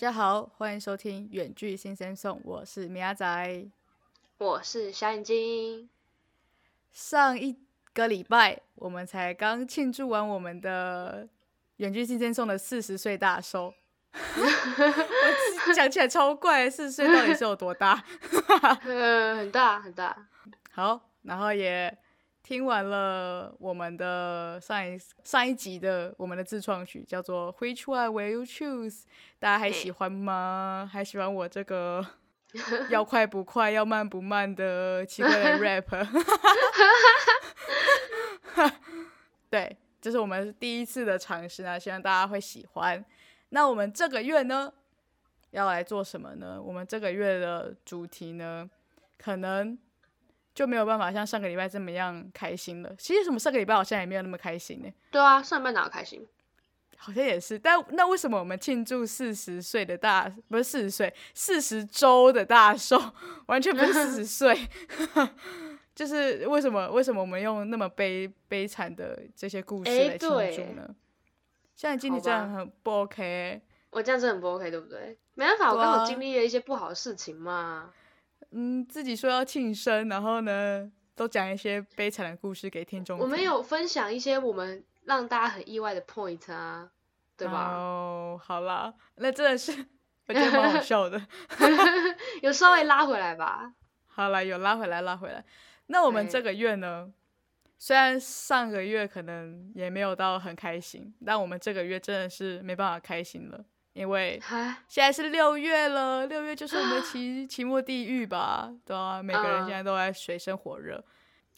[0.00, 3.70] 大家好，欢迎收听《远距新生颂》，我是米亚仔。
[4.38, 5.90] 我是小眼睛。
[6.90, 7.54] 上一
[7.92, 11.28] 个礼拜，我们才刚庆祝完我们的
[11.76, 13.74] 《远距新生颂》的四十岁大寿。
[15.68, 18.02] 我讲起来超怪，四十岁到底是有多大？
[18.84, 20.16] 呃，很大很大。
[20.72, 21.94] 好，然后也
[22.50, 29.02] 听完了我们的上一上一集的我们的自创曲，叫做《Which One Will You Choose》，
[29.38, 30.90] 大家还喜欢吗？
[30.92, 32.04] 还喜欢我这个
[32.90, 36.04] 要快不快、要慢不慢的奇怪的 rap？
[39.48, 43.04] 对，这是我们第一次的尝试呢，希望大家会喜欢。
[43.50, 44.72] 那我们这个月呢，
[45.52, 46.60] 要来做什么呢？
[46.60, 48.68] 我们这个月的主题呢，
[49.16, 49.78] 可能
[50.54, 52.94] 就没有办法像上个礼拜这么样开心了。
[52.98, 54.88] 其实什么上个礼拜好像也没有那么开心呢。
[55.10, 56.26] 对啊，上半哪开心？
[56.96, 57.58] 好像也是。
[57.58, 63.00] 但那为什么我们庆祝四十岁的大不是四十岁，四十周的大寿，
[63.46, 64.68] 完全不是四十岁？
[65.94, 66.90] 就是为什么？
[66.90, 70.36] 为什么我们用那么悲悲惨的这些故事来庆祝
[70.74, 70.94] 呢？
[71.74, 75.18] 现在经历这样很不 OK，我这样子很不 OK，对不对？
[75.34, 77.92] 没办法，我刚好经历了一些不好的事情嘛。
[78.52, 83.18] 嗯，自己说要庆生，然后呢，都讲一些悲惨的故事给听众。
[83.18, 86.90] 我们有分享一些我们让大家很意外的 point 啊，
[87.36, 87.72] 对吧？
[87.72, 89.72] 哦，好啦，那真的是
[90.26, 91.20] 我觉得蛮好笑的，
[92.42, 93.72] 有稍微拉回来吧。
[94.06, 95.44] 好了，有拉回来，拉回来。
[95.86, 97.12] 那我们这个月呢？
[97.82, 104.40] 虽然上个月可能也没有到很开心，但我们这个月真的是没办法开心了，因为
[104.88, 111.04] 现在是六月了，六月就是我们的期期末地狱吧，对啊，每个人现在都在水深火热，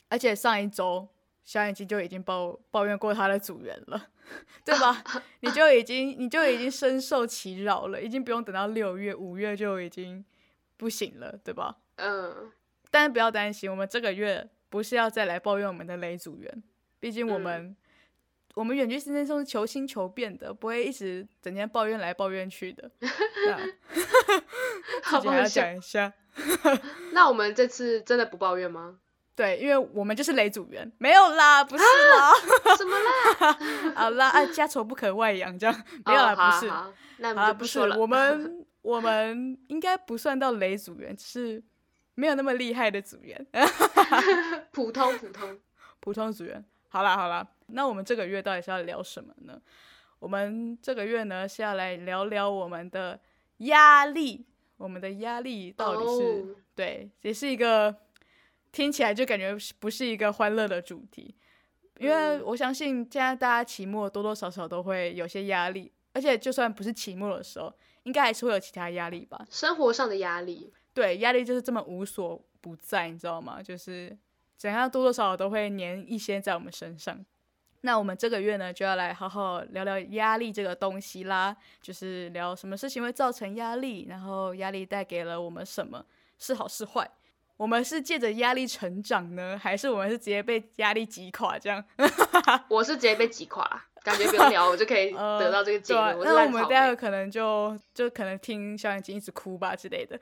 [0.09, 1.09] 而且上一周
[1.45, 4.09] 小眼睛就已经抱抱怨过他的组员了，
[4.65, 5.03] 对吧？
[5.41, 10.25] 你就已经你就已经深受其扰了，已经不用等到六月，五月就已经
[10.77, 11.77] 不行了，对吧？
[11.97, 12.51] 嗯，
[12.91, 14.49] 但是不要担心，我们这个月。
[14.73, 16.63] 不是要再来抱怨我们的雷组员，
[16.99, 17.77] 毕竟我们
[18.55, 22.91] 我们远距先生是求新求变的，不会一直整天抱怨来抱怨去的。
[23.01, 23.07] 自
[25.21, 26.13] 己还要讲一下。
[27.13, 28.99] 那我们这次真的不抱怨吗？
[29.35, 32.33] 对，因为我们就是雷组员，没有啦，不是啦，
[32.77, 33.59] 什么啦？
[33.97, 35.75] 好啦，啊，家丑不可外扬，这样
[36.05, 36.71] 没有啦，不是，
[37.19, 41.63] 那不是，我们我们应该不算到雷组员，只是。
[42.15, 43.47] 没有那么厉害的组员，
[44.71, 45.59] 普通普通
[45.99, 46.63] 普通组员。
[46.93, 49.59] 好啦好啦，那我们这个月到底是要聊什么呢？
[50.19, 53.19] 我们这个月呢是要来聊聊我们的
[53.61, 54.45] 压力，
[54.77, 57.97] 我们的压力到底是对，也是一个
[58.73, 61.35] 听起来就感觉不是一个欢乐的主题，
[61.99, 70.71] 因为我相信现在大家期末多多少少都会有些压力，而且就算不是期末的时候，应该还是会有其他压力吧，生活上的压力。
[70.93, 73.63] 对，压力就是这么无所不在，你知道吗？
[73.63, 74.15] 就是
[74.63, 77.19] 怎样多多少少都会粘一些在我们身上。
[77.81, 86.07] 那我们这个月呢，就要来好好聊聊压力这个东西啦，就是聊什么事情会造成压力，然后压力带给了我们什么，
[86.39, 87.11] 是好是坏。
[87.57, 91.59] 我们是借着压力成长呢，还是我们是直接被压力击垮？
[91.59, 91.85] 这样，
[92.71, 93.87] 我是直接被击垮。
[94.05, 96.19] 感觉不用聊，我就可以得到这个结论。
[96.25, 100.19] 那我们待会可能就就可能听小眼睛一直哭吧之类的。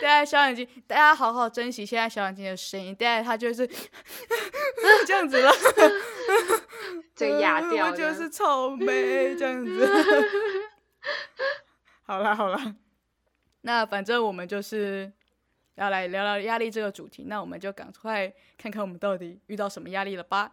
[0.00, 2.94] 大家小眼睛，大家好好珍惜现在小眼睛的声音。
[2.94, 3.66] 大家他 就是
[5.06, 5.52] 这样子了，
[7.14, 9.88] 这个哑掉，就是草莓这样子。
[12.02, 12.76] 好了好了，
[13.62, 15.12] 那反正我们就是
[15.74, 17.24] 要来聊聊压力这个主题。
[17.26, 20.52] 那我们就赶快看看我们到底遇到什么压力了吧。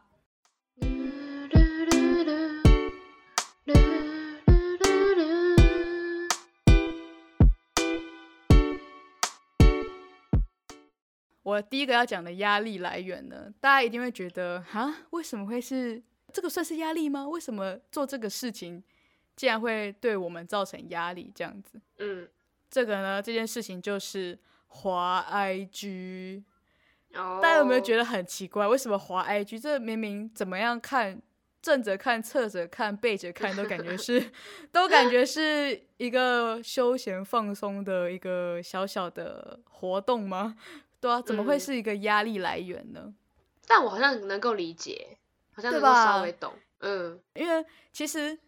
[11.44, 16.04] 我第一个要讲的压力来源呢，大家一定会觉得啊，为什么会是
[16.34, 17.26] 这个算是压力吗？
[17.26, 18.84] 为什么做这个事情
[19.34, 21.32] 竟然会对我们造成压力？
[21.34, 22.28] 这样子，嗯，
[22.70, 24.38] 这个呢，这件事情就是
[24.68, 26.44] 滑 IG，
[27.14, 28.68] 大家有没有觉得很奇怪？
[28.68, 29.62] 为什么滑 IG？
[29.62, 31.22] 这明明怎么样看，
[31.68, 34.32] 正着看、侧着看、背着看，都感觉是，
[34.72, 40.56] 都感觉是一个休闲放松的一个小小的活动吗？
[41.02, 43.14] 对啊，怎么会是一个压力来源呢？
[43.68, 45.18] 但我好像能够理解，
[45.52, 46.54] 好像能够稍微懂。
[46.80, 48.40] 嗯，因为其实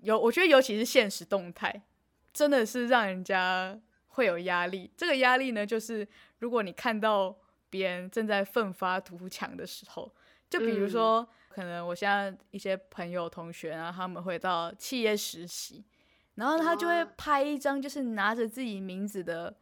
[0.00, 1.82] 有，我觉得尤其是现实动态，
[2.32, 4.90] 真的是让人家会有压力。
[4.96, 6.08] 这个压力呢，就是
[6.38, 7.36] 如果你看到
[7.68, 10.10] 别人正在奋发图强的时候，
[10.48, 15.82] 就比如说，可能我现在一些朋友同学啊，他们会到企业实习，
[16.34, 19.56] 然后他就会拍一张，就是拿着自己名字的，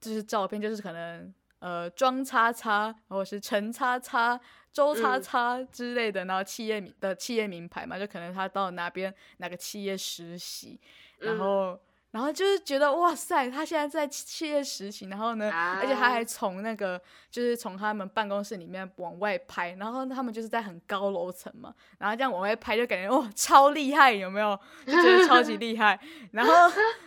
[0.00, 4.40] 就是照片，就是可能呃庄叉叉，或者是陈叉叉、
[4.72, 10.80] 周叉叉之类的，然后企业名的企业名牌嘛，就可能他到哪边哪个企业实习，
[11.18, 11.78] 然后。
[12.10, 17.00] 然后就是觉得哇塞，他现在在企业实习，然后呢，而且他还从那个
[17.30, 24.58] 就是从他们办公室里面往外拍，然后他们就是在很高楼层嘛，然后这样往外拍就感觉哇超厉害，有没有？
[24.86, 26.00] 就觉得超级厉害，
[26.32, 26.52] 然后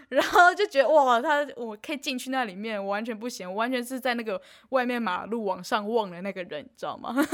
[0.09, 4.39] 然后就觉得哇，他我可以进去那里面，我完全不行，我完全是在那个
[4.69, 7.15] 外面马路往上望的那个人，你知道吗？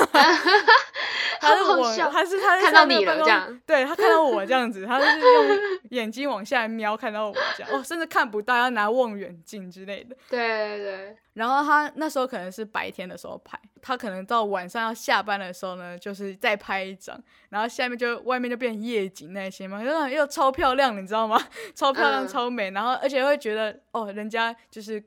[1.42, 5.60] 他是我，他是他看到你了这样，对他看到我这样子，他是用
[5.92, 10.16] 眼睛往下瞄看到我这样，哦，甚至看不到，要拿望远镜之类的。
[10.30, 11.18] 对对对。
[11.34, 17.16] 然后他那时候可能是白天的时候拍，他可能到晚上要下班的时候呢，就是再拍一张，
[17.50, 21.40] 然后下面就外面就变夜景那些嘛，又又超漂亮，你知道吗？
[21.76, 25.04] 超漂亮，超美，然后而且会觉得哦，人家就是。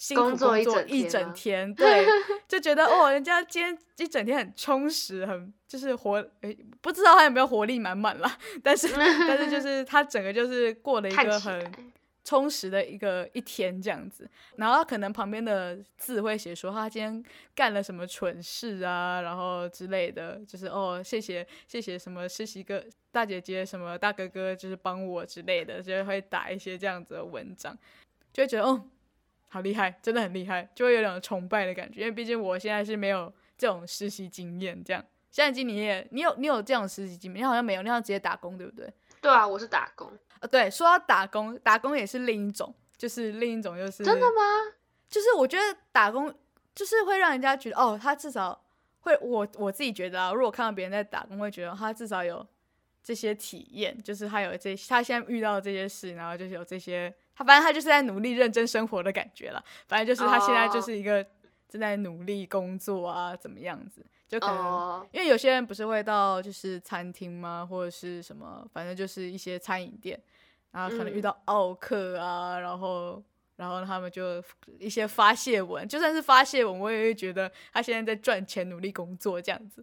[0.00, 2.06] 辛苦工作一整天， 对，
[2.48, 11.70] 就觉得哦，人家今天一整天很充实，很就是活，诶，不知道他有没有活力满满啦， 但是但是就 是他整个就是过了一个很
[12.24, 14.26] 充实的一个一天这样子，
[14.56, 17.22] 然后可能旁边的字会写说他今天
[17.54, 22.82] 干了什么蠢事啊，然后之类的，就是哦，谢谢谢谢什么实习哥
[23.12, 27.76] 大姐姐什么大哥哥就是帮我之类的，就会打一些这样子的文章，
[28.32, 28.82] 就会觉得哦。
[29.52, 32.02] 好厉害，真的很厉害，就会有点崇拜的感觉。
[32.02, 35.04] 因为毕竟我现在是没有这种实习经验，这样。
[35.28, 37.40] 现在经理也，你有你有这种实习经验？
[37.40, 38.88] 你好像没有，你要直接打工，对不对？
[39.20, 40.08] 对啊，我是打工。
[40.38, 44.72] 呃，对，说到打工，打工也是另一种，就是另一种，就是真的吗？
[45.08, 46.32] 就是我觉得打工
[46.72, 48.64] 就是会让人家觉得，哦，他至少
[49.00, 52.46] 会，我我自己觉得啊，如果看到别人在打工，会觉得他至少有
[53.02, 57.12] 这些体验，就是他有这，他现在遇到这些事，然后就是有这些。
[57.40, 61.26] 他反正他就是在努力认真生活的感觉了，反正就是他现在就是一个
[61.66, 64.04] 正在努力工作啊，怎么样子？
[64.28, 70.20] 就可能因为有些人不是会到就是餐厅吗，或者是什么，反正就是一些餐饮店，
[70.70, 73.22] 然后可能遇到奥客啊，然后
[73.56, 74.44] 然后他们就
[74.78, 79.82] 一些发泄文，就算是发泄文，我也会觉得他现在在赚钱，努力工作这样子。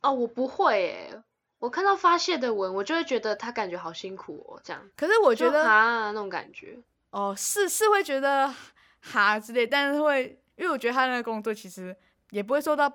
[0.00, 1.22] 哦，我不会诶。
[1.66, 4.80] 我看到发泄的文，我就会觉得他感觉好辛苦哦，这样。
[4.96, 6.78] 可是我觉得哈那种感觉，
[7.10, 8.54] 哦，是是会觉得
[9.00, 11.94] 哈之类，但是会，因为我觉得他那个工作其实
[12.30, 12.88] 也不会说到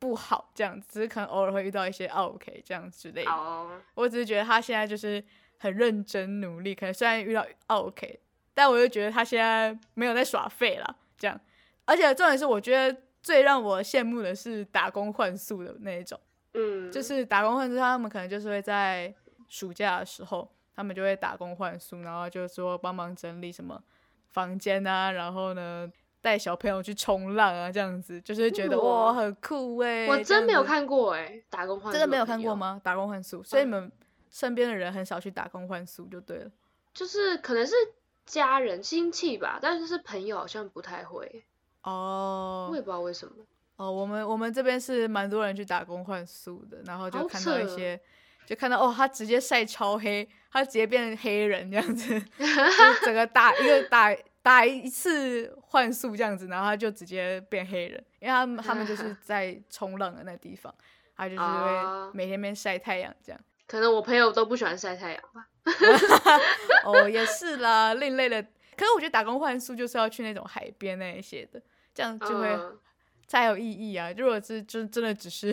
[0.00, 3.30] 不好这样子，只是可能偶尔会遇到一些 OK 这样之类的。
[3.30, 3.80] 哦。
[3.94, 5.22] 我只是觉得他现在就是
[5.60, 8.18] 很认真努力，可能虽然遇到 OK，
[8.54, 11.40] 但我就觉得他现在没有在耍废了，这样。
[11.84, 16.18] 而且重点是，我觉得最让我羡慕的是打工换宿的那一种。
[16.56, 19.14] 嗯，就是打工换宿，他们可能就是会在
[19.48, 23.82] 暑假的时候，他们就会打工换宿，然后就说帮忙整理什么
[24.30, 30.06] 房间啊，然后呢带小朋友去冲浪啊，这样子就是觉得哇很酷哎。
[30.08, 32.80] 我真没有看过哎，打工换宿真的没有看过吗？
[32.82, 33.92] 打工换宿，所以你们
[34.30, 36.50] 身边的人很少去打工换宿就对了。
[36.94, 37.74] 就是可能是
[38.24, 41.44] 家人亲戚吧，但是是朋友好像不太会
[41.82, 43.34] 哦，我也不知道为什么。
[43.76, 48.00] 哦，我们我们这边是蛮多人去打工换宿的，然后就看到一些，
[48.46, 60.74] 就看到哦，他直接晒超黑，他直接变成黑人这样子， 就整个打一个打打一次换宿这样子，然后他就直接变黑人，因为他们他们就 是在冲浪的那地方，
[61.14, 63.40] 他就是会每天边晒太阳这样。
[63.66, 65.46] 可能我朋友都不喜欢晒太阳吧。
[66.86, 68.42] 哦，也是啦，另类的。
[68.74, 71.60] 可是我觉得打工换宿就是要去那种海边那一些的，
[71.92, 72.58] 这样就会。
[73.26, 74.12] 才有意义啊！
[74.16, 75.52] 如果是真真的只是，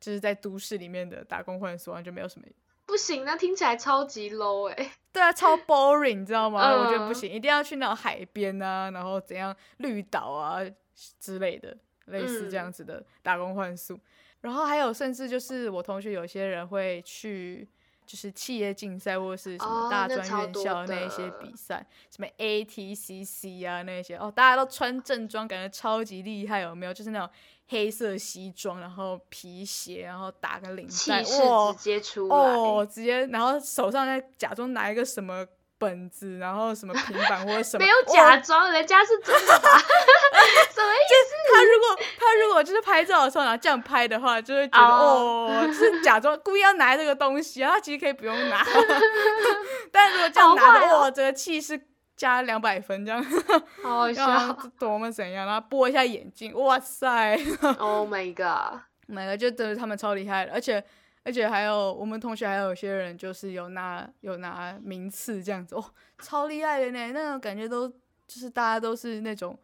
[0.00, 2.46] 就是在都市里面的打工换宿，完全没有什么。
[2.86, 4.92] 不行，那听起来超级 low 哎。
[5.12, 6.72] 对啊，超 boring，你知道吗？
[6.72, 10.60] 我觉得不行，一定要去那种海边啊，然后怎样绿岛啊
[11.18, 13.98] 之类的，类似这样子的打工换宿。
[14.40, 17.68] 然后还有，甚至就是我同学有些人会去。
[18.10, 26.92] 就是企业竞赛或者是什么大专院校那一些比赛，什么 ATCC 啊那些哦，大家都穿正装，感觉超级厉害，有没有？
[26.92, 27.30] 就是那种
[27.68, 35.46] 黑色西装，然后皮鞋，然后打个领带，哇，直接出来，哦，直接，然后手上再假装拿一个什么。
[35.80, 39.54] 本子，然后什么平板或者什么，没有假装，人家是真的。
[42.32, 42.42] 什么意思？
[42.42, 48.64] 他如果就是拍照的时候然后这样拍的话，就会觉得哦，是假装故意要拿这个东西，他其实可以不用拿。
[49.92, 51.80] 但如果这样拿的，哇，这个气势
[52.16, 53.24] 加两百分这样。
[53.82, 55.46] 好笑， 多么怎样？
[55.46, 57.36] 然后拨一下眼镜，哇塞
[57.78, 60.82] ！Oh my god， 每个就真的他们超厉害的，而且
[61.24, 65.84] 而且还有我们同学还有些人就是有拿有拿名次这样子哦，
[66.22, 69.58] 超厉害的呢，那种感觉都就是大家都是那种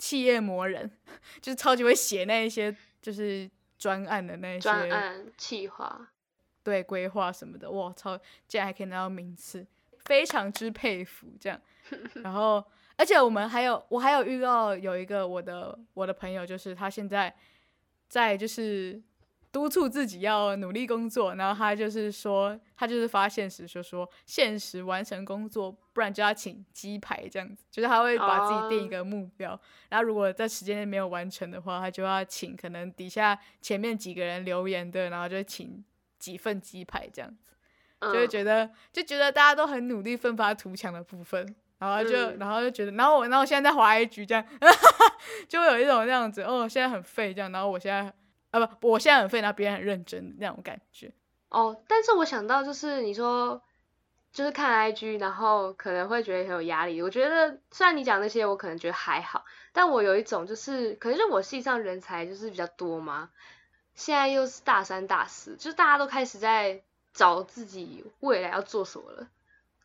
[0.00, 0.90] 企业魔人，
[1.40, 6.10] 就是超级会写那一些就是专案的那一些专案企划，
[6.64, 9.64] 对规划什么的，哇，超竟然还可以拿到名次，
[10.06, 11.60] 非常之佩服这样。
[12.24, 12.64] 然后，
[12.96, 17.32] 而且我们还有我还有遇到有一个我的我的朋友，就是他现在
[18.08, 19.00] 在就是。
[19.52, 35.84] 督促自己要努力工作，然后他就是说，他就是发现实，就说现实完成工作，不然就要请鸡排这样子，就是他会把自己定一个目标，然后如果在时间内没有完成的话，他就要请可能底下前面几个人留言的，然后就请
[36.16, 37.56] 几份鸡排这样子，
[38.06, 44.46] 就会觉得就觉得大家都很努力奋发图强的部分，然后就然后就觉得，然后我然后我现在在滑一局这样，
[45.48, 48.14] 就会有一种这样子，哦，现在很废这样，然后我现在。
[48.50, 51.12] 啊不，我现在很废，然后别人很认真那种感觉。
[51.48, 53.62] 哦，但是我想到就是你说，
[54.32, 57.02] 就是看 IG，然后可能会觉得很有压力。
[57.02, 63.30] 我觉得虽然你讲那些，我可能觉得还好，但我有一种就是，可能是我系上人才就是比较多嘛。
[63.94, 69.28] 现在又是大三大四，就大家都开始在找自己未来要做什么了。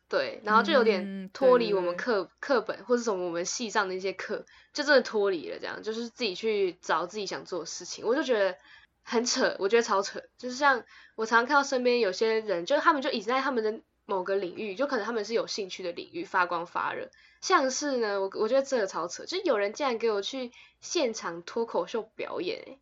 [0.08, 5.58] 对，然后就有点脱离我们课课本，或者从我们系上的一些课，就真的脱离了。
[5.58, 8.56] 这样就是自己去找自己想做的事情，我就觉得
[9.02, 10.22] 很扯，我觉得超扯。
[10.38, 10.84] 就是像
[11.16, 17.10] 我常常看到身边有些人，就是他们就已经在他们的某个领域，就可能他们是有兴趣的领域发光发热。
[17.40, 22.78] 像是呢，我我觉得这个超扯，就有人竟然给我去现场脱口秀表演，哎，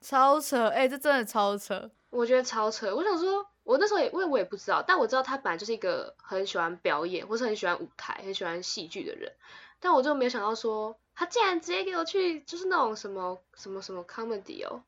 [0.00, 2.94] 超扯，哎，这真的超扯，我觉得超扯。
[2.94, 3.46] 我想说。
[3.68, 9.30] 我那时候也，因为我也不知道，但我知道他本来就是一个很喜欢表演，或是很喜欢舞台、很喜欢戏剧的人，
[9.78, 14.80] 但我就没有想到说，他竟然直接给我去，就是那种什么什么什么 comedy 哦，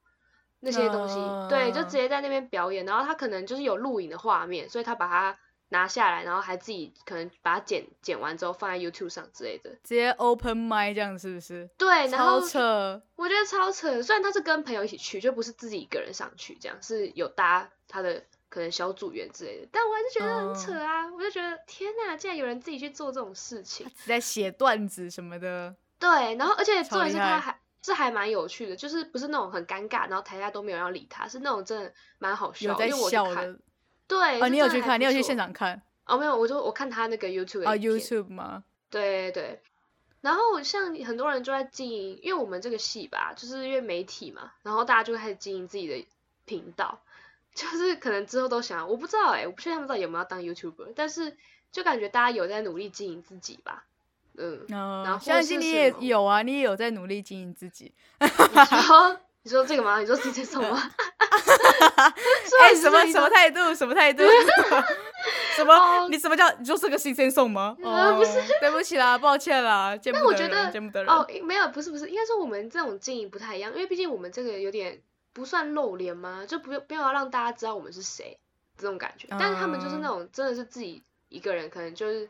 [0.60, 1.16] 那些东西，
[1.50, 5.38] 对，就直接在那边表演，然后他可能就是有录影的画面，所以他把它
[5.70, 11.68] 拿下来，然后还自己可能把它剪剪完之后放在 YouTube 上之类的，直接 open m i 这样是不是？
[11.76, 14.02] 对，超扯，我觉得超扯。
[14.02, 18.22] 虽然他是跟朋友一起去，就不是自己一个人上去，这样是有搭他的。
[18.50, 21.06] 可能小组员之类的，但我还是觉得很扯啊！
[21.12, 25.72] 我就觉得天哪，竟然有人自己去做这种事情，在写段子什么的。
[26.00, 32.70] 对，然后而且重点是他还是还蛮有趣的，就是不是那种很尴尬，然后台下都没有要理他，是那种真的蛮好笑。
[32.70, 33.56] 有在笑的。
[34.10, 34.98] 对，哦，你有去看？
[34.98, 35.80] 你有去现场看？
[36.04, 37.64] 哦，没有，我就我看他那个 YouTube。
[37.64, 38.64] 啊，YouTube 吗？
[38.90, 39.60] 对对。
[40.20, 46.04] 然后像很多人就在经营，因为我们这个戏吧，就是因为媒体嘛，然后大家就开始经营自己的
[46.44, 46.98] 频道。
[47.54, 51.36] 就是可能之后都想，我不知道哎，我不确定他们到底有没有当 YouTuber，但是
[51.72, 53.84] 就感觉大家有在努力经营自己吧，
[54.36, 57.92] 嗯，然后相信你也有啊，你也有在努力经营自己。
[58.20, 59.98] 你说你说这个吗？
[59.98, 60.80] 你说 DJ 送 吗？
[62.60, 63.74] 哎，什么什么态度？
[63.74, 64.22] 什么态度？
[65.56, 66.08] 什么？
[66.08, 67.76] 你什么叫你就是个新鲜送吗？
[67.82, 71.12] 哦，不是，对不起啦，抱歉啦，见不得人，见不得人。
[71.12, 75.00] 哦，没有，不是不是，应该说我们这种经营不太一样，因为毕竟我们这个有点。
[75.32, 76.44] 不算露脸吗？
[76.44, 78.36] 就不用不要让大家知道我们是谁
[78.76, 79.28] 这种感觉。
[79.30, 82.28] 但是他们就是那种真的是自己一个人，可能就是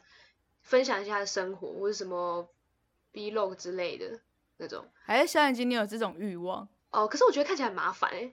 [0.61, 2.47] 分享一下生活或者什么
[3.15, 4.21] vlog 之类的
[4.59, 4.87] 那种。
[5.07, 6.69] 还是小眼睛，你有这种欲望？
[6.91, 8.31] 哦，可是我觉得看起来很麻烦哎，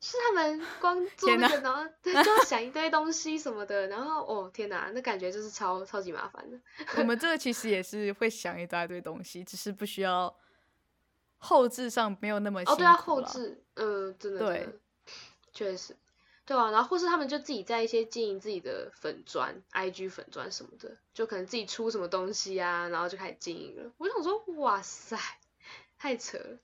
[0.00, 6.58] 是他们光做那个，然后 就要想一堆东西什么的，然后哦天哪，那感觉就是超超级麻烦的。
[6.98, 10.34] 我们这个其实也是会想一大堆东西，只是不需要。
[11.40, 14.68] 后置上没有那么哦，对啊，后置，嗯，真的，对，
[15.52, 15.94] 确实，
[16.44, 23.92] 对啊，然后或是他们就自己在一些经营自己的粉砖、IG 粉砖什么的，就可能自己出什么东西啊，然后就开始经营了。
[23.98, 25.16] 我想说，哇塞，
[25.96, 26.58] 太扯了！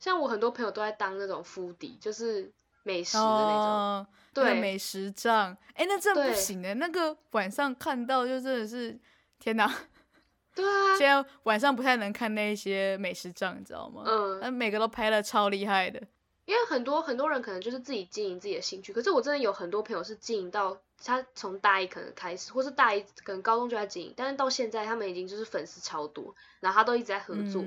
[0.00, 2.52] 像我很多朋友都在当那种敷底，就是
[2.86, 5.56] 美食的那种，对，美食账。
[5.74, 8.96] 哎，那这不行的，那个晚上看到就真的是，
[9.40, 9.66] 天哪！
[10.54, 14.04] 对啊，现在晚上不太能看那些美食账，你知道吗？
[14.06, 16.00] 嗯，那每个都拍的超厉害的。
[16.44, 27.64] 因为很多很多人可能就是自己经营自己的兴趣，可是我真的有很多朋友是经营到他从大一可能开始，或是大一可能高中就在经营，但是到现在他们已经就是粉丝超多，然后他都一直在合作，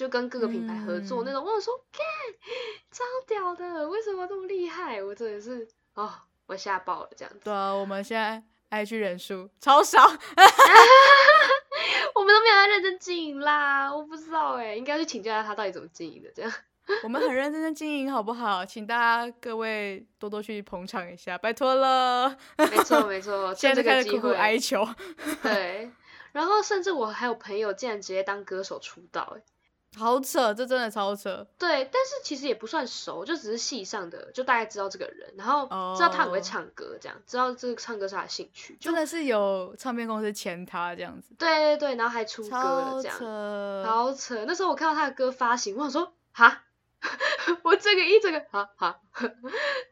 [0.00, 1.44] 就跟各个品牌合作那种。
[1.44, 2.00] 我说，干，
[2.90, 5.02] 超屌的，为什么这么厉害？
[5.02, 6.10] 我真的是，哦，
[6.46, 7.40] 我吓爆了这样子。
[7.44, 10.00] 对啊，我们现在 IG 人数超少。
[12.14, 16.30] 我们都没有在认真经营啦，我不知道哎，应该去请教下他到底怎么经营的。
[16.34, 16.50] 这样，
[17.04, 18.64] 我们很认真的经营，好不好？
[18.64, 22.34] 请大家各位多多去捧场一下，拜托了。
[22.56, 24.88] 没错没错， 现在开始苦苦哀求。
[25.42, 25.90] 对，
[26.32, 29.42] 然后甚至我还有朋友竟然直接当歌手出道，哎，
[29.98, 31.46] 好扯，这真的超扯。
[31.58, 35.64] 对，但是其实也不算熟，就只是戏上的，就大概知道这个人，然后
[35.96, 41.34] 知道他很会唱歌，这样知道这个唱歌是他的兴趣，真的是有唱片公司签他这样子。
[41.36, 43.18] 对对对，然后还出歌了，这样，
[43.84, 44.44] 好扯。
[44.46, 46.62] 那时候我看到他的歌发行，我想说，哈，
[47.64, 49.00] 我这个一这个，哈哈，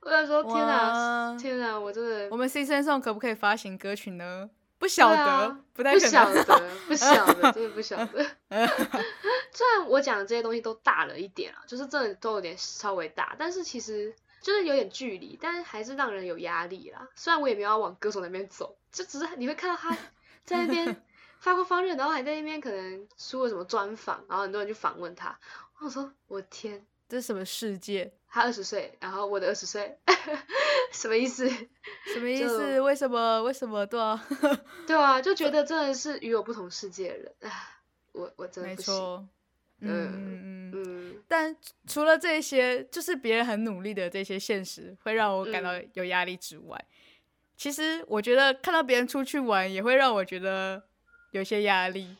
[0.02, 4.48] 我想说，天哪，天哪，我真的，我们 C 三上可不可以发行歌曲呢？
[4.78, 6.44] 不晓得，不太晓得，
[6.86, 8.24] 不晓得，真的不晓得。
[9.52, 17.08] 虽然我讲的这些东西都大了一点啊，就是真的都有点稍微大，但是其实就是有点距离，但是还是让人有压力啦。
[17.16, 19.96] 虽然我也没有往歌手那边走，就只是你会看到他
[20.46, 21.02] 在那边
[21.40, 25.38] 发光发热，然后还在那边可能出了什么专访，然后很多人去访问他。
[25.80, 28.12] 我说我天，这是什么世界？
[28.28, 29.96] 他二十岁，然后我的二十岁。
[30.92, 31.48] 什么意思？
[32.12, 32.80] 什么意思？
[32.80, 33.42] 为什么？
[33.42, 33.86] 为什么？
[33.86, 34.26] 对啊，
[34.86, 37.32] 对啊，就觉得真的是与我不同世界的人。
[38.12, 39.26] 我我真的没错。
[39.80, 41.22] 嗯嗯嗯。
[41.28, 46.84] 但除了这些，就是别人很努力的这些现实，会让我感到有压力之外，
[47.56, 50.82] 其实我觉得看到别人出去玩，也会让我觉得
[51.30, 52.16] 有些压力，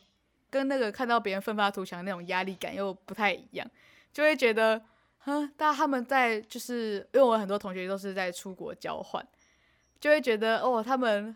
[0.49, 3.69] 跟那个看到别人奋发图强那种压力感又不太一样，
[4.13, 4.81] 就会觉得。
[5.25, 9.23] 嗯，但他们在就是因为我很多同学都是在出国交换，
[9.99, 11.35] 就会觉得哦，他们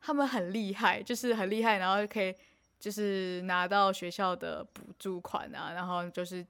[0.00, 2.34] 他们很厉害，就是很厉害，然后可以
[2.78, 6.46] 就是拿到学校的补助款啊，然后就是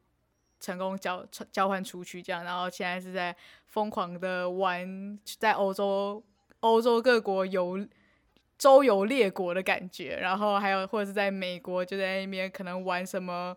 [0.61, 6.23] 成功交交换出去这样，然后现在是在疯狂的玩，在欧洲
[6.61, 7.85] 欧洲各国游
[8.59, 13.57] 周游列国的感觉，然后还有或者是在美国就在那边可能玩什么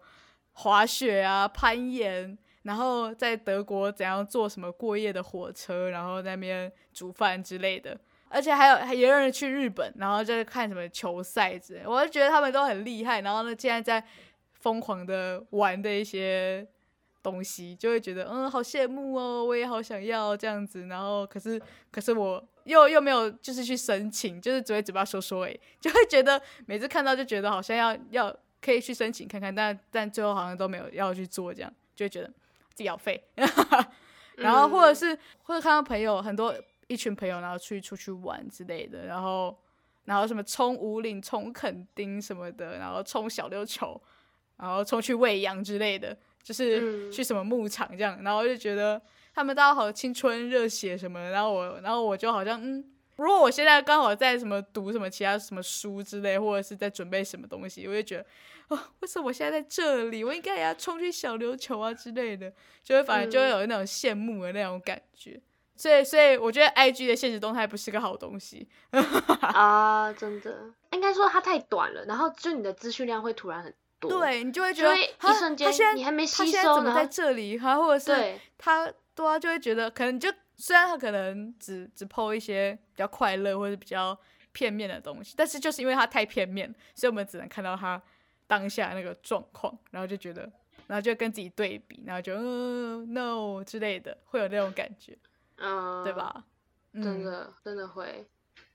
[0.59, 2.37] 滑雪啊、攀岩。
[2.63, 7.97] 然后在德国怎样坐什么过夜的火车，然后那边煮饭之类的，
[8.27, 13.21] 而且还有还也有人去日本，然后就是看什么球赛之类，我就觉得他们都很厉害。
[13.21, 14.05] 然后呢，现在在
[14.51, 16.67] 疯狂的玩的一些
[17.23, 20.85] 东西，就会觉得嗯，好羡慕哦，我也好想要这样子。
[20.87, 32.31] 然后可是可是我又又没有就是去申请，就是只会嘴巴说说诶，就会觉得 每次看到就觉得好像要要可以去申请看看，但但最后好像都没有要去做，这样就会觉得。
[32.75, 33.21] 缴 费，
[34.37, 35.07] 然后或者是
[35.43, 36.55] 或者看到朋友很多
[36.87, 39.53] 一群朋友，然后去出去玩之类的，然后
[40.05, 44.01] 然后什么冲五岭、冲垦丁什么的，然后冲小溜球，
[44.55, 49.01] 然后冲去喂羊之类的，就是去什么牧场这样，然后就觉得
[49.35, 52.81] 他们大家好青春热血什么，然后我然后我就好像嗯，
[53.23, 58.25] 如果我现在刚好在什么读什么其他什么书之类，或者是在准备什么东西，我就觉得。
[58.69, 60.23] 哦，为什么我现在在这里？
[60.23, 62.53] 我应该也要冲去小琉球啊之类的，
[62.83, 65.41] 就会反正就会有那种羡慕的那种感觉。
[65.75, 68.67] 所以，所以我觉得 I G 的现实动态不是个好东西
[69.41, 70.65] 啊，真的。
[70.91, 77.57] 应该说它太短了，然后就你的资讯量会突然很多，对你就会觉得一瞬间你还没吸收，怎么在这里？
[77.57, 84.15] 还或者是他对啊，就会觉得可能就虽然他可能只只 PO 一些比较快乐或者比较
[84.51, 87.99] 片面的东西，但是就是因为他太片面，所以我们只能看到他。
[88.49, 90.41] 当下那个状况，然后就觉得，
[90.87, 95.15] 然后就跟自己对比，然后就嗯 no 之类的，会有那种感觉，
[95.57, 96.45] 嗯，对吧？
[96.91, 98.25] 真的真的会，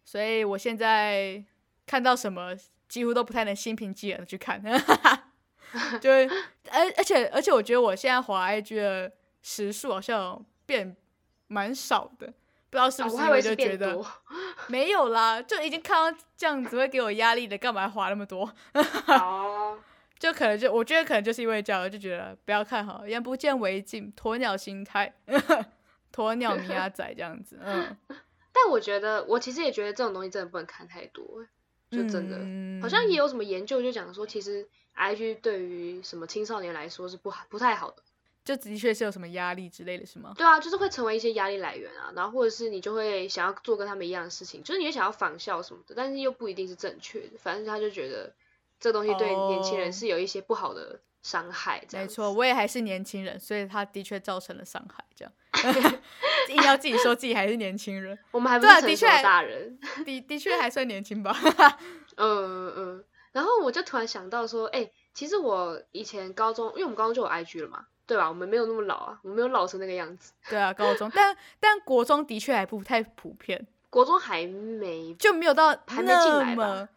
[0.05, 1.45] 所以我现在
[1.85, 2.55] 看到什么
[2.89, 4.63] 几乎都不太能心平气和的去看，
[6.01, 6.29] 就会，
[6.71, 10.95] 而而且而且我觉得我现在滑 IG 的时数好像变
[11.47, 12.33] 蛮少的。
[12.71, 14.05] 不知道是不是因为就觉得
[14.67, 18.53] 没有啦，就已经看到这样子会给我压力的，干嘛花那么多？
[19.07, 19.79] 哦，
[20.19, 25.15] 就可能就我觉得可能就是因为这样，就觉得不要看好，眼不见为净，鸵鸟心态，
[26.13, 27.61] 鸵鸟米亚仔这样子。
[27.63, 27.97] 嗯，
[28.53, 31.47] 但我觉得我其实也觉得这种东西真的不能看太多，
[31.93, 38.03] 就真的好像也有什么研究就讲说，其实 IG 对于什么青少年来说是不好不太好的。
[38.45, 40.35] 就的确是有什么压力之类的是吗？
[40.37, 47.39] 对啊，就是会成为一些压力来源啊，然后或者是你就会想要做跟他们一样的事情，就是你会想要仿效什么的，但是又不一定是正确的。
[47.39, 48.33] 反正他就觉得
[48.79, 51.83] 这东西对年轻人是有一些不好的伤害。
[51.93, 55.03] 没错，我也还是年轻人，所以他的确造成了伤害。
[55.15, 55.33] 这样
[56.51, 61.35] 硬要自己说自己还是年轻人， 我们还不是成熟大人，的的确还算年轻吧。
[62.17, 67.87] 嗯嗯，然后我就突然想到说，哎，其实我以前高中，因为我们高中就有 IG 了嘛。
[68.07, 68.29] 对吧？
[68.29, 70.33] 我们没有那么老啊，我们没有老成那个样子。
[70.49, 73.67] 对啊，高中，但但国中的确还不太普遍。
[73.91, 76.89] 国中还没就没有到还没进来吧？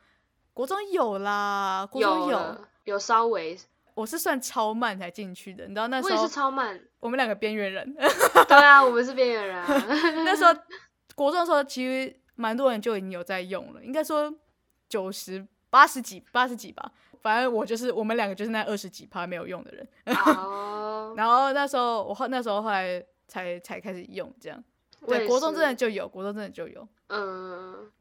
[0.53, 3.57] 国中有啦，国中有有稍微。
[3.93, 6.79] 我是算超慢才进去的，你知道那时候我也是超慢。
[6.99, 7.95] 我们两个边缘人。
[8.47, 9.63] 对啊，我们是边缘人。
[10.25, 10.51] 那时候
[11.15, 14.33] 国中的时候，其实蛮多人就已经有在用了，应该说
[14.89, 15.45] 九十。
[15.69, 16.91] 八十几八十几吧，
[17.21, 19.87] 反正我就是我们两个就是那二十几趴没有用的人。
[20.15, 20.76] 哦，
[21.17, 24.63] 然后那时候我后那时候后来才才开始用这样。
[25.07, 26.87] 对，国中真的就有，国中真的就有。
[27.09, 27.91] 嗯，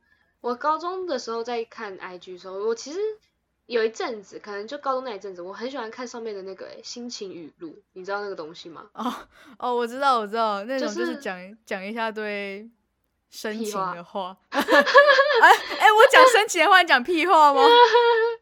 [0.42, 2.98] 我高中的时候在看 IG 的时候，我其实
[3.64, 8.90] 有一阵子，可能就高中那一阵子，我很喜欢看上面的那个心情语录，你知道那个东西吗？
[8.92, 9.14] 哦
[9.58, 12.68] 哦，我知道，我知道，那种就是讲讲一下对
[13.30, 14.36] 深情的话。
[14.50, 17.62] 哎哎，我讲深情的话，你讲屁话吗？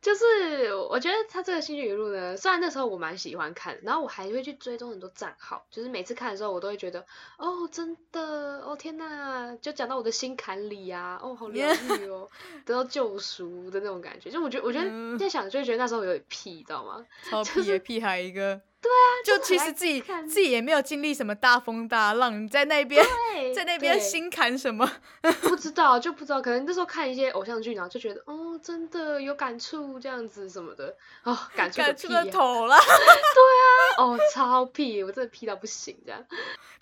[0.00, 7.04] 就是我觉得他这个新剧语录呢，虽然那时候我蛮喜欢看，然后我还会去追踪很多账号，就是每次看的时候，我都会觉得，
[7.36, 12.28] 哦，真的，哦天呐，就讲到我的心坎里呀，哦，好疗愈哦，
[12.64, 14.30] 得到救赎的那种感觉。
[14.30, 17.04] 就我觉得，我觉得在想，就觉得那时候有点屁，你知道吗？
[17.28, 18.60] 超屁的屁孩一个。
[18.82, 23.04] 对啊，就其实自己自己也没有经历什么大风大浪，你在那边
[23.54, 24.90] 在那边心坎什么？
[25.42, 32.76] 不知道就不知道，可能那时候看一些偶像剧，然后就觉得哦，真的有感触这样子什么的哦，感触感触的头了。
[32.80, 36.24] 对啊，哦，超屁，我真的屁到不行这样。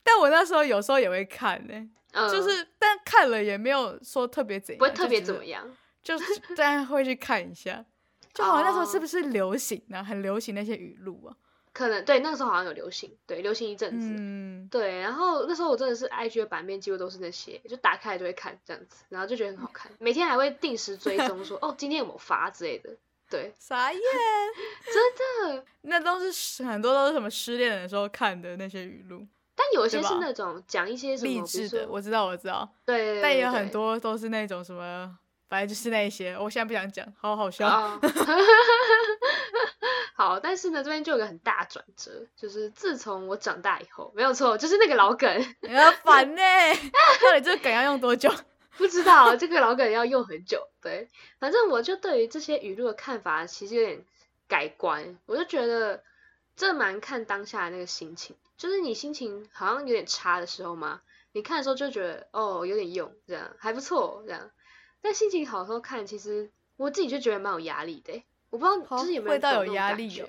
[0.05, 5.69] 但我那时候有时候也会看呢，就是但看了也没有说特别怎样，不会特别怎么样，
[6.03, 6.25] 就是
[6.57, 7.85] 但会去看一下。
[8.33, 10.05] 就好像那时候是不是流行呢？
[10.05, 11.35] 很流行那些语录啊。
[11.73, 14.69] 可能对那个时候好像有流行，对流行一阵子，嗯。
[14.71, 22.91] 对，然后那时候我真的是 IG 的版面几乎都是那些，就打开就会看这样子，然后就觉得很好看， 每天还会定时追踪说哦今天有没有发之类的，
[23.31, 23.99] 对，啥耶，
[24.93, 37.99] 真的， 那都是很多都是什么失恋的时候看的那些语录，但有一些是那种讲一些什么励志的，我知道我知道，对，但也有很多都是那种什么，反正就是那些，我现在不想讲，好好笑。
[40.19, 45.31] 好，但是呢，这边就有个很大转折，就是自从我长大以后，没有错，就是那个老梗，
[45.63, 46.43] 要烦呢。
[47.23, 48.29] 到底这个梗要用多久？
[48.77, 50.67] 不知道，这个老梗要用很久。
[50.83, 54.05] 对，反正我就对于这些语录的看法其实有点
[54.49, 56.03] 改观，我就觉得
[56.57, 61.01] 这蛮看当下的那个心情，就是你心情好像有点差的时候嘛，
[61.31, 64.51] 你看的时候就觉得哦有点用，这样还不错，这样。
[65.01, 68.25] 但心情好的时候看，其实我自己就觉得蛮有压力的。
[68.51, 70.29] 我不知道，就是有没有到有压力哦。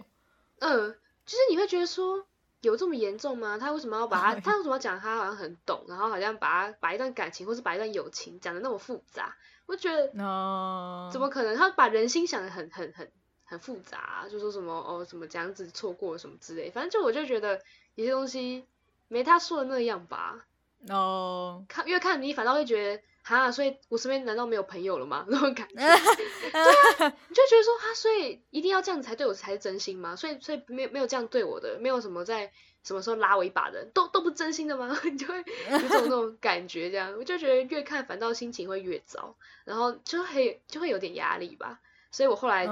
[0.60, 0.92] 嗯，
[1.26, 2.26] 就是你会觉得说
[2.62, 3.58] 有这么严重吗？
[3.58, 9.36] 他为什么要把他， 他为什么要讲他好像很懂，然后好像把他把一段感情或是把一段友情讲的那么复杂？
[9.66, 11.56] 我觉得哦，怎么可能？
[11.56, 13.12] 他把人心想的很很很
[13.46, 17.62] 很复杂，就说什么哦什么这样子错过什么之类，反正就我就觉得
[17.96, 18.66] 有些东西
[19.08, 20.46] 没他说的那样吧。
[20.88, 23.04] 哦，看越看你反倒会觉得。
[23.22, 25.24] 哈，所以我身边难道没有朋友了吗？
[25.30, 30.16] 那种感觉， 对啊，你就觉得说哈，所以一定要这样子才对我才是真心吗？
[30.16, 34.98] 所以所以没有没有这样对我的，没有什么在什么时候拉我一把的，都都不真心的吗？
[35.06, 41.80] 你就会有种那种感觉，这样我就觉得越看反倒心情会越糟，然后就会就会有点压力吧。
[42.10, 42.66] 所以我后来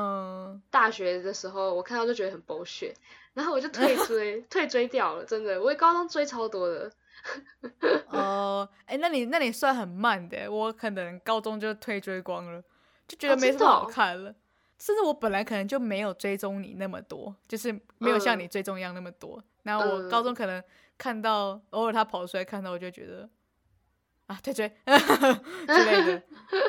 [0.71, 2.95] 大学的时候，我看到就觉得很狗血，
[3.35, 6.91] 然后我就退追退追掉了，真的，我高中追超多的。
[8.09, 12.63] 哦，哎，那你那你算很慢的，我可能高中就退追光了，
[13.07, 14.33] 就觉得没什么好看了。
[14.79, 19.43] 甚至我本来可能就没有追踪你那么多，就是没有像你追踪一样那么多。
[19.63, 20.63] 那我高中可能
[20.97, 23.27] 看到偶尔他跑出来看到，我就觉得
[24.27, 26.21] 啊退追 之类的，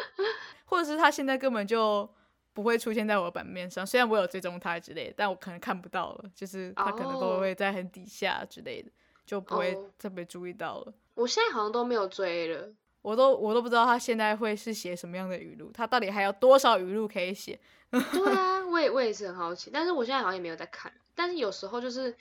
[0.64, 2.08] 或者是他现在根本就
[2.54, 8.90] 不会出现在我的版面上，虽然我有追踪他之类的，但我可能看不到了，就是他可能都会在很底下之类的。
[9.28, 10.94] 就不会特别注意到了。
[11.14, 17.60] 我现在好像都没有追了，我都我都不知道他现在会是写什么样的语录，他到底还有多少语录可以写？
[17.90, 20.90] 对啊，我也我也是很好奇，但是我现在好像也没有在看。
[21.14, 22.14] 但是有时候就是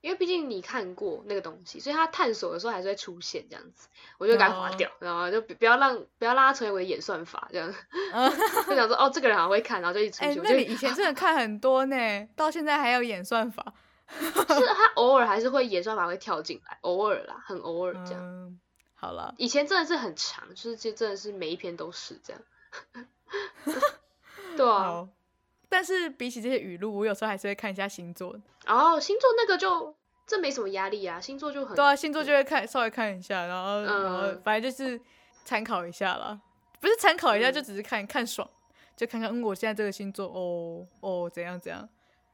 [0.00, 7.74] 因为毕竟你看过那个东西，所以他探索的时候还是会出现这样子，我就赶快划掉，然后就不要让不要让他成为我的演算法这样。
[8.68, 10.42] 就想说哦，这个人好像会看，然后就一直出现。
[10.42, 13.72] 那你以前真的看很多呢，到现在还有演算法。
[14.08, 18.58] 是他偶尔还是会演算法会跳进来，偶尔啦，很偶尔这样。
[18.94, 22.42] 好了，以前真的是很长，就是这真的是每一篇都是这样。
[24.56, 25.08] 对啊，
[25.68, 28.36] 但是比起这些语录，我有时候还是会看一下星座。
[28.66, 35.00] 哦，星座那个就这没什么压力啊，星座就很对啊，星座就会看稍微看一下，然后然后反正就是
[35.44, 36.40] 参考一下啦，
[36.80, 38.48] 不是参考一下，就只是看看爽，
[38.94, 41.88] 就看看嗯，我现在这个星座哦哦怎样怎样。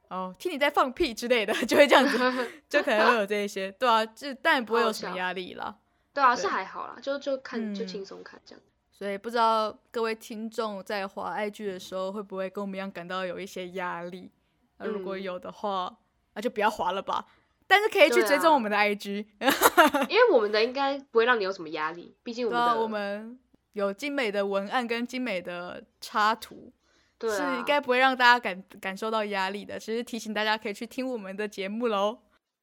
[0.09, 2.17] 哦，听你在放屁之类的， 就会这样子，
[2.69, 5.77] 就可能会有这一些，对啊，就但不会有什么压力啦。
[6.13, 8.61] 对啊，是还好啦，就就看就轻松看这样。
[8.91, 14.29] 所以不知道各位听众在滑 IG 的时候，会不会跟我们一样感到有一些压力？
[14.77, 15.95] 那如果有的话，
[16.33, 17.25] 那就不要滑了吧。
[17.67, 19.25] 但是可以去追踪我们的 IG，
[20.09, 23.39] 因为我们的应该不会让你有什么压力，毕竟我们我们
[23.73, 26.73] 有精美的文案跟精美的插图，
[27.19, 29.77] 对，是应该不会让大家感感受到压力的。
[29.77, 32.17] 其实提醒大家可以去听我们的节目喽。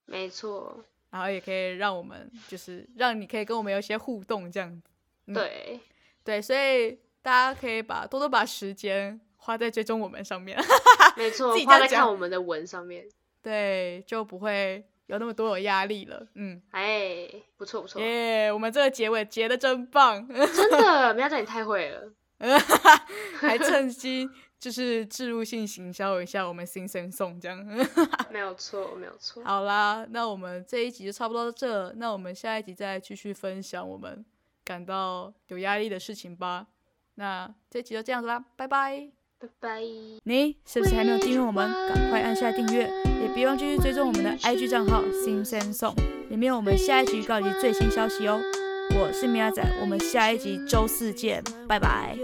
[0.06, 0.82] 没错。
[1.10, 4.90] 然后也可以让我们就是让你可以跟我们有一些互动这样子。
[5.32, 5.78] 对
[6.24, 10.58] 对，所以大家可以把多多把时间花在追踪我们上面。
[11.16, 13.06] 没错，花在看我们的文上面。
[13.42, 16.26] 对，就不会有那么多有压力了。
[16.34, 18.02] 嗯，哎，不错不错。
[18.02, 20.26] 耶，我们这个结尾结的真棒。
[20.28, 22.12] 真的，苗仔你太会了。
[23.40, 24.28] 还趁机
[24.66, 27.64] 就是置入性行销一下我们新生送这样。
[28.32, 29.40] 没有错，没有错。
[29.44, 34.24] 好啦，那我们这一集就差不多到这，那我们下一集再继续分享我们
[34.64, 36.66] 感到有压力的事情吧。
[37.14, 39.08] 那这集就这样子啦，拜拜。
[39.38, 39.80] 拜拜！
[40.24, 41.70] 你是不是还没有订阅我们？
[41.88, 42.90] 赶快按下订阅，
[43.22, 45.94] 也别忘继续追踪我们的 IG 账号新生送，
[46.28, 48.40] 里面有我们下一集预告及最新消息哦。
[48.98, 52.16] 我是米亚仔，我们下一集周四见，拜拜。